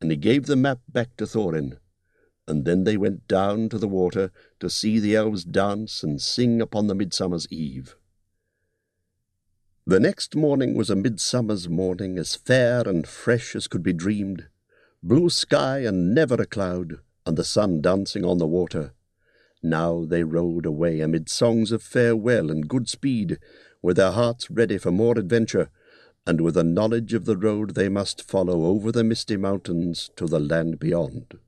and 0.00 0.10
he 0.10 0.16
gave 0.16 0.46
the 0.46 0.56
map 0.56 0.80
back 0.88 1.16
to 1.16 1.26
Thorin. 1.26 1.78
And 2.48 2.64
then 2.64 2.84
they 2.84 2.96
went 2.96 3.26
down 3.26 3.68
to 3.70 3.78
the 3.78 3.88
water 3.88 4.30
to 4.60 4.70
see 4.70 4.98
the 4.98 5.16
elves 5.16 5.44
dance 5.44 6.02
and 6.02 6.20
sing 6.20 6.60
upon 6.60 6.86
the 6.86 6.94
midsummer's 6.94 7.46
eve. 7.50 7.96
The 9.84 10.00
next 10.00 10.34
morning 10.34 10.74
was 10.74 10.90
a 10.90 10.96
midsummer's 10.96 11.68
morning, 11.68 12.18
as 12.18 12.34
fair 12.34 12.88
and 12.88 13.06
fresh 13.06 13.54
as 13.54 13.68
could 13.68 13.82
be 13.82 13.92
dreamed, 13.92 14.48
blue 15.02 15.30
sky 15.30 15.80
and 15.80 16.14
never 16.14 16.34
a 16.34 16.46
cloud, 16.46 17.00
and 17.24 17.36
the 17.36 17.44
sun 17.44 17.80
dancing 17.80 18.24
on 18.24 18.38
the 18.38 18.46
water. 18.46 18.94
Now 19.62 20.04
they 20.04 20.24
rode 20.24 20.66
away 20.66 21.00
amid 21.00 21.28
songs 21.28 21.70
of 21.70 21.82
farewell 21.82 22.50
and 22.50 22.68
good 22.68 22.88
speed, 22.88 23.38
with 23.82 23.96
their 23.96 24.12
hearts 24.12 24.50
ready 24.50 24.78
for 24.78 24.90
more 24.90 25.18
adventure, 25.18 25.70
and 26.26 26.40
with 26.40 26.56
a 26.56 26.64
knowledge 26.64 27.14
of 27.14 27.24
the 27.24 27.36
road 27.36 27.74
they 27.74 27.88
must 27.88 28.28
follow 28.28 28.64
over 28.64 28.90
the 28.90 29.04
misty 29.04 29.36
mountains 29.36 30.10
to 30.16 30.26
the 30.26 30.40
land 30.40 30.78
beyond. 30.78 31.38